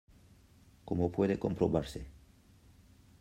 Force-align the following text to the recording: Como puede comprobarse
Como 0.87 1.11
puede 1.15 1.37
comprobarse 1.37 2.01